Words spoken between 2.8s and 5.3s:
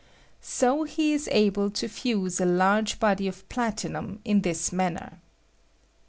body of platinum in this manner.